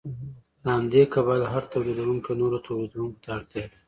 له 0.63 0.69
همدې 0.77 1.03
کبله 1.13 1.45
هر 1.53 1.63
تولیدونکی 1.73 2.31
نورو 2.41 2.57
تولیدونکو 2.67 3.21
ته 3.23 3.27
اړتیا 3.37 3.63
لري 3.65 3.77